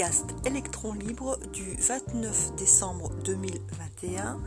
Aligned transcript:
podcast 0.00 0.34
Électron 0.46 0.94
Libre 0.94 1.36
du 1.52 1.74
29 1.74 2.56
décembre 2.56 3.10
2021. 3.22 4.40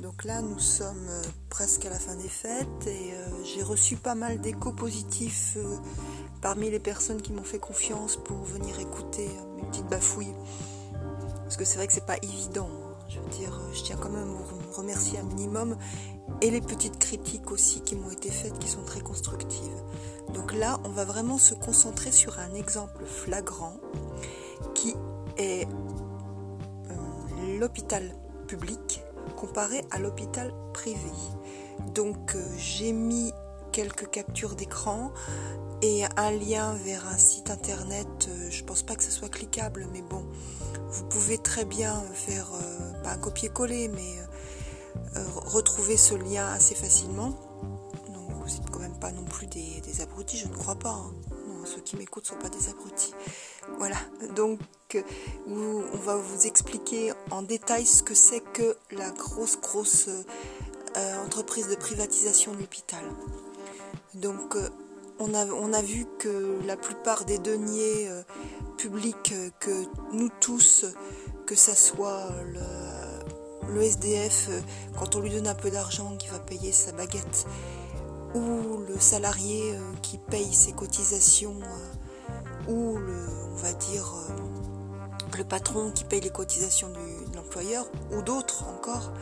Donc 0.00 0.24
là, 0.24 0.40
nous 0.40 0.58
sommes 0.58 1.06
euh, 1.10 1.22
presque 1.50 1.84
à 1.84 1.90
la 1.90 1.98
fin 1.98 2.14
des 2.14 2.28
fêtes 2.28 2.86
et 2.86 3.12
euh, 3.12 3.44
j'ai 3.44 3.62
reçu 3.62 3.96
pas 3.96 4.14
mal 4.14 4.40
d'échos 4.40 4.72
positifs 4.72 5.58
euh, 5.58 5.76
parmi 6.40 6.70
les 6.70 6.78
personnes 6.78 7.20
qui 7.20 7.34
m'ont 7.34 7.42
fait 7.42 7.58
confiance 7.58 8.16
pour 8.16 8.38
venir 8.44 8.80
écouter 8.80 9.28
mes 9.56 9.62
petites 9.64 9.88
bafouilles. 9.88 10.34
Parce 11.42 11.58
que 11.58 11.66
c'est 11.66 11.76
vrai 11.76 11.86
que 11.86 11.92
c'est 11.92 12.06
pas 12.06 12.16
évident. 12.22 12.70
Je 13.08 13.20
veux 13.20 13.28
dire, 13.30 13.58
je 13.72 13.82
tiens 13.82 13.96
quand 13.96 14.10
même 14.10 14.28
à 14.28 14.42
vous 14.42 14.72
remercier 14.76 15.18
un 15.18 15.22
minimum 15.22 15.76
et 16.42 16.50
les 16.50 16.60
petites 16.60 16.98
critiques 16.98 17.50
aussi 17.50 17.80
qui 17.80 17.96
m'ont 17.96 18.10
été 18.10 18.30
faites 18.30 18.58
qui 18.58 18.68
sont 18.68 18.84
très 18.84 19.00
constructives. 19.00 19.82
Donc 20.34 20.52
là, 20.52 20.78
on 20.84 20.90
va 20.90 21.04
vraiment 21.04 21.38
se 21.38 21.54
concentrer 21.54 22.12
sur 22.12 22.38
un 22.38 22.54
exemple 22.54 23.04
flagrant 23.06 23.76
qui 24.74 24.94
est 25.38 25.66
euh, 26.90 27.58
l'hôpital 27.58 28.14
public 28.46 29.02
comparé 29.36 29.82
à 29.90 29.98
l'hôpital 29.98 30.52
privé. 30.74 31.10
Donc 31.94 32.34
euh, 32.34 32.44
j'ai 32.56 32.92
mis 32.92 33.32
quelques 33.72 34.10
captures 34.10 34.54
d'écran 34.54 35.12
et 35.80 36.04
un 36.16 36.30
lien 36.30 36.74
vers 36.74 37.06
un 37.06 37.18
site 37.18 37.50
internet. 37.50 38.28
Euh, 38.28 38.50
je 38.50 38.64
pense 38.64 38.82
pas 38.82 38.96
que 38.96 39.04
ce 39.04 39.10
soit 39.10 39.28
cliquable, 39.28 39.86
mais 39.92 40.02
bon, 40.02 40.24
vous 40.90 41.04
pouvez 41.04 41.38
très 41.38 41.64
bien 41.64 42.02
faire 42.12 42.48
pas 43.02 43.16
copier-coller, 43.16 43.88
mais 43.88 44.16
retrouver 45.44 45.96
ce 45.96 46.14
lien 46.14 46.46
assez 46.48 46.74
facilement. 46.74 47.30
Donc 48.08 48.30
vous 48.30 48.46
n'êtes 48.46 48.70
quand 48.70 48.80
même 48.80 48.98
pas 48.98 49.12
non 49.12 49.24
plus 49.24 49.46
des, 49.46 50.00
abrutis, 50.00 50.38
je 50.38 50.48
ne 50.48 50.54
crois 50.54 50.76
pas. 50.76 50.90
Hein 50.90 51.12
ceux 51.68 51.80
qui 51.80 51.96
m'écoutent 51.96 52.24
ne 52.24 52.28
sont 52.28 52.42
pas 52.42 52.48
des 52.48 52.68
abrutis. 52.68 53.12
Voilà, 53.78 53.96
donc 54.34 54.58
on 55.46 55.96
va 55.98 56.16
vous 56.16 56.46
expliquer 56.46 57.12
en 57.30 57.42
détail 57.42 57.86
ce 57.86 58.02
que 58.02 58.14
c'est 58.14 58.40
que 58.40 58.76
la 58.90 59.10
grosse, 59.10 59.60
grosse 59.60 60.08
euh, 60.08 61.24
entreprise 61.24 61.68
de 61.68 61.74
privatisation 61.74 62.52
de 62.52 62.58
l'hôpital. 62.58 63.04
Donc 64.14 64.56
euh, 64.56 64.68
on, 65.18 65.34
a, 65.34 65.46
on 65.46 65.72
a 65.72 65.82
vu 65.82 66.06
que 66.18 66.58
la 66.64 66.76
plupart 66.76 67.24
des 67.24 67.38
deniers 67.38 68.08
euh, 68.08 68.22
publics 68.78 69.34
que 69.60 69.84
nous 70.12 70.30
tous, 70.40 70.86
que 71.48 71.54
ça 71.54 71.74
soit 71.74 72.28
le, 73.72 73.82
SDF, 73.82 74.50
quand 74.98 75.16
on 75.16 75.20
lui 75.20 75.30
donne 75.30 75.46
un 75.46 75.54
peu 75.54 75.70
d'argent, 75.70 76.14
qui 76.18 76.28
va 76.28 76.38
payer 76.38 76.72
sa 76.72 76.92
baguette, 76.92 77.46
ou 78.34 78.76
le 78.86 78.98
salarié 78.98 79.72
euh, 79.72 79.80
qui 80.02 80.18
paye 80.18 80.52
ses 80.52 80.72
cotisations, 80.72 81.58
euh, 81.62 82.70
ou 82.70 82.98
le, 82.98 83.26
on 83.50 83.56
va 83.56 83.72
dire, 83.72 84.14
euh, 84.28 85.38
le 85.38 85.44
patron 85.44 85.90
qui 85.90 86.04
paye 86.04 86.20
les 86.20 86.28
cotisations 86.28 86.90
de 86.90 87.34
l'employeur, 87.34 87.86
ou 88.12 88.20
d'autres 88.20 88.64
encore. 88.68 89.14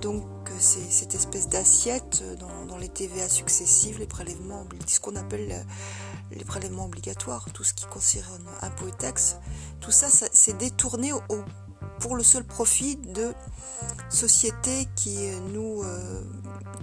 Donc 0.00 0.24
c'est 0.58 0.90
cette 0.90 1.14
espèce 1.14 1.48
d'assiette 1.48 2.24
dans, 2.66 2.78
les 2.78 2.88
TVA 2.88 3.28
successives, 3.28 3.98
les 3.98 4.06
prélèvements, 4.06 4.64
ce 4.86 5.00
qu'on 5.00 5.16
appelle 5.16 5.66
les 6.30 6.44
prélèvements 6.44 6.86
obligatoires, 6.86 7.46
tout 7.52 7.64
ce 7.64 7.74
qui 7.74 7.86
concerne 7.86 8.44
impôts 8.62 8.88
et 8.88 8.92
taxes, 8.92 9.36
tout 9.80 9.90
ça, 9.90 10.08
c'est 10.10 10.56
détourné 10.56 11.12
pour 12.00 12.16
le 12.16 12.22
seul 12.22 12.44
profit 12.44 12.96
de 12.96 13.32
sociétés 14.10 14.86
qui 14.94 15.16
nous, 15.52 15.82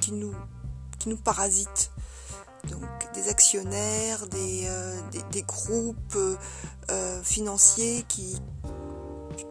qui 0.01 0.11
nous 0.13 0.33
nous 1.07 1.17
parasitent. 1.17 1.91
Donc 2.69 2.81
des 3.13 3.29
actionnaires, 3.29 4.27
des, 4.27 4.63
euh, 4.65 4.99
des, 5.31 5.43
groupes 5.43 6.17
euh, 6.89 7.21
financiers 7.21 8.03
qui, 8.07 8.41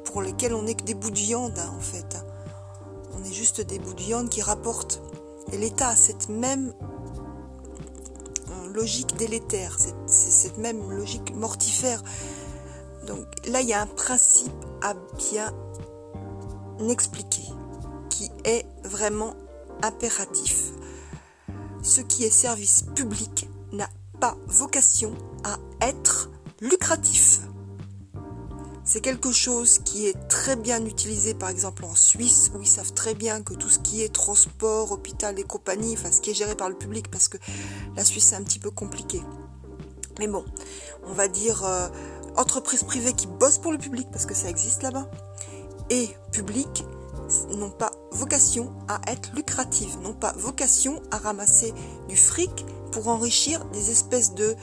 pour 0.05 0.21
lesquels 0.21 0.55
on 0.55 0.63
n'est 0.63 0.75
que 0.75 0.83
des 0.83 0.95
bouts 0.95 1.11
de 1.11 1.19
viande 1.19 1.57
hein, 1.59 1.73
en 1.77 1.81
fait. 1.81 2.17
On 3.17 3.23
est 3.23 3.33
juste 3.33 3.61
des 3.61 3.79
bouts 3.79 3.95
de 3.95 4.03
viande 4.03 4.29
qui 4.29 4.43
rapportent. 4.43 5.01
Et 5.53 5.59
l'État 5.59 5.89
a 5.89 5.97
cette 5.97 6.29
même 6.29 6.75
euh, 6.83 6.94
logique 8.75 9.17
délétère, 9.17 9.79
cette, 9.79 10.09
cette 10.09 10.59
même 10.59 10.91
logique 10.91 11.35
mortifère. 11.35 12.03
Donc 13.07 13.27
là, 13.47 13.61
il 13.61 13.69
y 13.69 13.73
a 13.73 13.81
un 13.81 13.87
principe 13.87 14.53
à 14.83 14.95
bien 15.17 15.53
expliquer 16.89 17.45
qui 18.11 18.31
est 18.45 18.67
vraiment 18.85 19.35
impératif 19.83 20.73
ce 21.85 22.01
qui 22.01 22.25
est 22.25 22.31
service 22.31 22.83
public 22.95 23.49
n'a 23.73 23.89
pas 24.19 24.37
vocation 24.47 25.13
à 25.45 25.59
être 25.87 26.31
lucratif. 26.61 27.41
C'est 28.87 29.01
quelque 29.01 29.33
chose 29.33 29.79
qui 29.79 30.07
est 30.07 30.29
très 30.29 30.57
bien 30.57 30.85
utilisé 30.85 31.33
par 31.33 31.49
exemple 31.49 31.87
en 31.87 31.95
Suisse 31.95 32.51
où 32.55 32.61
ils 32.61 32.69
savent 32.69 32.93
très 32.93 33.15
bien 33.15 33.43
que 33.43 33.55
tout 33.55 33.71
ce 33.71 33.79
qui 33.79 34.03
est 34.03 34.13
transport, 34.13 34.93
hôpital 34.93 35.39
et 35.39 35.43
compagnie, 35.43 35.95
enfin 35.95 36.13
ce 36.13 36.21
qui 36.21 36.31
est 36.31 36.35
géré 36.35 36.55
par 36.55 36.69
le 36.69 36.75
public 36.75 37.11
parce 37.11 37.29
que 37.29 37.39
la 37.97 38.05
Suisse 38.05 38.27
c'est 38.27 38.37
un 38.37 38.43
petit 38.43 38.59
peu 38.59 38.71
compliqué. 38.71 39.23
Mais 40.19 40.29
bon, 40.29 40.45
on 41.07 41.15
va 41.15 41.29
dire 41.29 41.65
euh, 41.65 41.89
entreprise 42.37 42.83
privée 42.83 43.15
qui 43.15 43.27
bosse 43.27 43.57
pour 43.57 43.73
le 43.73 43.79
public 43.79 44.07
parce 44.13 44.27
que 44.27 44.35
ça 44.35 44.51
existe 44.51 44.83
là-bas 44.83 45.09
et 45.89 46.09
public 46.31 46.85
n'ont 47.57 47.71
pas 47.71 47.91
vocation 48.13 48.71
à 48.89 49.01
être 49.11 49.33
lucratives, 49.35 49.99
n'ont 50.03 50.13
pas 50.13 50.35
vocation 50.37 51.03
à 51.11 51.17
ramasser 51.17 51.73
du 52.09 52.17
fric 52.17 52.67
pour 52.93 53.09
enrichir 53.09 53.65
des 53.67 53.91
espèces 53.91 54.35
de 54.35 54.55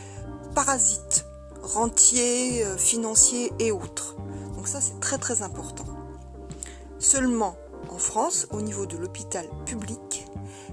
parasites, 0.54 1.26
rentiers, 1.62 2.66
euh, 2.66 2.78
financiers 2.78 3.52
et 3.60 3.72
autres. 3.72 4.16
Donc 4.56 4.68
ça 4.68 4.82
c'est 4.82 5.00
très 5.00 5.18
très 5.18 5.42
important. 5.42 5.86
Seulement 7.00 7.56
en 7.90 7.98
France, 7.98 8.48
au 8.52 8.62
niveau 8.62 8.86
de 8.86 8.98
l'hôpital 8.98 9.46
public, 9.66 10.28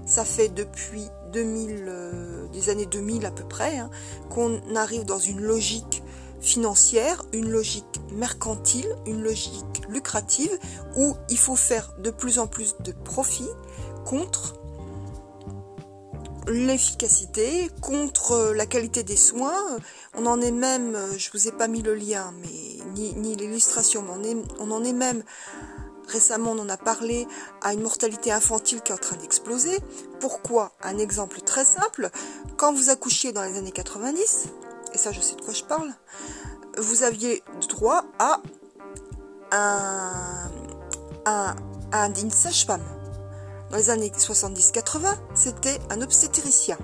ça 0.05 0.25
fait 0.25 0.49
depuis 0.49 1.07
2000, 1.33 1.85
euh, 1.87 2.47
des 2.49 2.69
années 2.69 2.85
2000 2.85 3.25
à 3.25 3.31
peu 3.31 3.43
près, 3.43 3.77
hein, 3.77 3.89
qu'on 4.29 4.59
arrive 4.75 5.05
dans 5.05 5.19
une 5.19 5.41
logique 5.41 6.03
financière, 6.41 7.23
une 7.33 7.49
logique 7.49 7.99
mercantile, 8.13 8.95
une 9.05 9.21
logique 9.21 9.81
lucrative 9.89 10.57
où 10.95 11.15
il 11.29 11.37
faut 11.37 11.55
faire 11.55 11.93
de 11.99 12.11
plus 12.11 12.39
en 12.39 12.47
plus 12.47 12.75
de 12.79 12.91
profits 12.91 13.49
contre 14.05 14.58
l'efficacité, 16.49 17.69
contre 17.81 18.53
la 18.55 18.65
qualité 18.65 19.03
des 19.03 19.15
soins. 19.15 19.77
On 20.17 20.25
en 20.25 20.41
est 20.41 20.51
même, 20.51 20.97
je 21.17 21.29
vous 21.31 21.47
ai 21.47 21.51
pas 21.51 21.67
mis 21.67 21.81
le 21.81 21.93
lien, 21.93 22.33
mais 22.41 22.83
ni, 22.95 23.35
l'illustration, 23.35 24.01
mais 24.01 24.11
on, 24.17 24.23
est, 24.23 24.37
on 24.59 24.71
en 24.71 24.83
est 24.83 24.93
même 24.93 25.23
récemment 26.07 26.53
on 26.53 26.59
en 26.59 26.69
a 26.69 26.77
parlé 26.77 27.27
à 27.61 27.73
une 27.73 27.81
mortalité 27.81 28.31
infantile 28.31 28.81
qui 28.81 28.91
est 28.91 28.95
en 28.95 28.97
train 28.97 29.15
d'exploser. 29.17 29.77
Pourquoi? 30.19 30.71
Un 30.81 30.97
exemple 30.97 31.39
très 31.41 31.65
simple, 31.65 32.09
quand 32.57 32.73
vous 32.73 32.89
accouchiez 32.89 33.31
dans 33.31 33.43
les 33.43 33.57
années 33.57 33.71
90, 33.71 34.47
et 34.93 34.97
ça 34.97 35.11
je 35.11 35.21
sais 35.21 35.35
de 35.35 35.41
quoi 35.41 35.53
je 35.53 35.63
parle, 35.63 35.93
vous 36.77 37.03
aviez 37.03 37.43
droit 37.69 38.05
à 38.17 38.41
un, 39.51 40.49
un, 41.25 41.55
un 41.91 42.09
digne 42.09 42.31
sage-femme. 42.31 42.98
Dans 43.69 43.77
les 43.77 43.89
années 43.89 44.11
70-80, 44.15 45.15
c'était 45.35 45.79
un 45.89 46.01
obstétricien. 46.01 46.77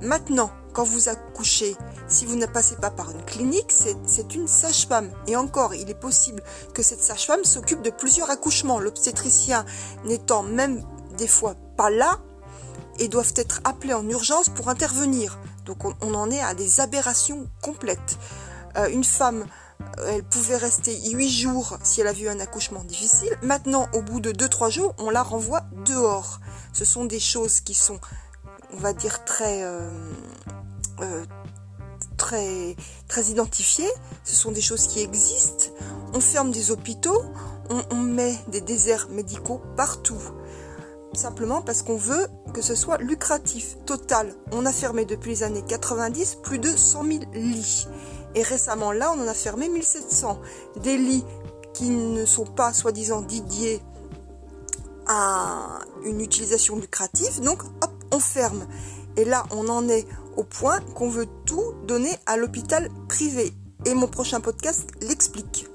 Maintenant, 0.00 0.50
quand 0.72 0.84
vous 0.84 1.08
accouchez, 1.08 1.76
si 2.06 2.26
vous 2.26 2.36
ne 2.36 2.46
passez 2.46 2.76
pas 2.76 2.90
par 2.90 3.10
une 3.10 3.24
clinique, 3.24 3.72
c'est 3.72 4.34
une 4.34 4.46
sage-femme. 4.46 5.10
Et 5.26 5.36
encore, 5.36 5.74
il 5.74 5.88
est 5.88 5.98
possible 5.98 6.42
que 6.74 6.82
cette 6.82 7.02
sage-femme 7.02 7.44
s'occupe 7.44 7.82
de 7.82 7.90
plusieurs 7.90 8.30
accouchements, 8.30 8.78
l'obstétricien 8.78 9.64
n'étant 10.04 10.42
même 10.42 10.82
des 11.16 11.28
fois 11.28 11.54
pas 11.76 11.90
là 11.90 12.18
et 12.98 13.08
doivent 13.08 13.32
être 13.36 13.60
appelés 13.64 13.94
en 13.94 14.08
urgence 14.08 14.48
pour 14.48 14.68
intervenir. 14.68 15.38
Donc 15.64 15.84
on, 15.84 16.14
en 16.14 16.30
est 16.30 16.40
à 16.40 16.54
des 16.54 16.80
aberrations 16.80 17.48
complètes. 17.62 18.18
Euh, 18.76 18.88
une 18.88 19.04
femme, 19.04 19.46
elle 20.06 20.22
pouvait 20.22 20.56
rester 20.56 20.98
8 21.10 21.28
jours 21.28 21.78
si 21.82 22.00
elle 22.00 22.06
a 22.06 22.12
vu 22.12 22.28
un 22.28 22.40
accouchement 22.40 22.84
difficile. 22.84 23.30
Maintenant, 23.42 23.88
au 23.92 24.02
bout 24.02 24.20
de 24.20 24.32
2-3 24.32 24.70
jours, 24.70 24.94
on 24.98 25.10
la 25.10 25.22
renvoie 25.22 25.62
dehors. 25.84 26.40
Ce 26.72 26.84
sont 26.84 27.04
des 27.04 27.20
choses 27.20 27.60
qui 27.60 27.74
sont, 27.74 27.98
on 28.72 28.78
va 28.78 28.92
dire, 28.92 29.24
très... 29.24 29.62
Euh, 29.62 29.90
très, 32.16 32.74
très 33.08 33.24
identifiées, 33.24 33.90
ce 34.24 34.34
sont 34.34 34.50
des 34.50 34.62
choses 34.62 34.86
qui 34.86 35.00
existent. 35.00 35.66
On 36.14 36.20
ferme 36.20 36.50
des 36.50 36.70
hôpitaux, 36.70 37.22
on 37.68 37.96
met 37.96 38.34
des 38.48 38.62
déserts 38.62 39.08
médicaux 39.10 39.60
partout 39.76 40.22
simplement 41.16 41.62
parce 41.62 41.82
qu'on 41.82 41.96
veut 41.96 42.28
que 42.52 42.62
ce 42.62 42.74
soit 42.74 42.98
lucratif. 42.98 43.76
Total, 43.86 44.32
on 44.52 44.66
a 44.66 44.72
fermé 44.72 45.04
depuis 45.04 45.30
les 45.30 45.42
années 45.42 45.64
90 45.66 46.38
plus 46.42 46.58
de 46.58 46.68
100 46.68 47.04
000 47.04 47.18
lits. 47.34 47.88
Et 48.36 48.42
récemment, 48.42 48.92
là, 48.92 49.12
on 49.16 49.22
en 49.22 49.26
a 49.26 49.34
fermé 49.34 49.68
1700. 49.68 50.38
Des 50.82 50.98
lits 50.98 51.24
qui 51.72 51.88
ne 51.88 52.24
sont 52.26 52.44
pas 52.44 52.72
soi-disant 52.72 53.22
dédiés 53.22 53.80
à 55.06 55.80
une 56.04 56.20
utilisation 56.20 56.76
lucrative. 56.76 57.40
Donc, 57.40 57.62
hop, 57.82 57.92
on 58.12 58.20
ferme. 58.20 58.66
Et 59.16 59.24
là, 59.24 59.44
on 59.50 59.68
en 59.68 59.88
est 59.88 60.06
au 60.36 60.44
point 60.44 60.80
qu'on 60.94 61.08
veut 61.08 61.26
tout 61.46 61.72
donner 61.86 62.14
à 62.26 62.36
l'hôpital 62.36 62.90
privé. 63.08 63.54
Et 63.86 63.94
mon 63.94 64.06
prochain 64.06 64.40
podcast 64.40 64.86
l'explique. 65.00 65.66